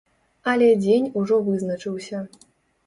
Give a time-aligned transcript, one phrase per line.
[0.53, 2.25] Але дзень ужо вызначыўся.